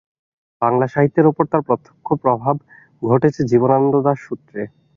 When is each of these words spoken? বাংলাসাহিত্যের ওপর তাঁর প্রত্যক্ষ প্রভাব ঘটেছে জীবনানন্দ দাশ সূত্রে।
বাংলাসাহিত্যের 0.61 1.25
ওপর 1.27 1.43
তাঁর 1.51 1.63
প্রত্যক্ষ 1.67 2.07
প্রভাব 2.23 2.55
ঘটেছে 3.01 3.41
জীবনানন্দ 3.51 3.95
দাশ 4.01 4.17
সূত্রে। 4.27 4.61